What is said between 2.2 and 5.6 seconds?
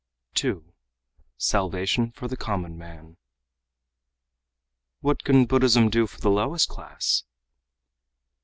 the Common Man "What can